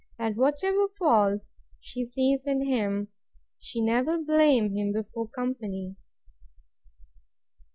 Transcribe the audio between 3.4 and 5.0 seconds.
she never blame him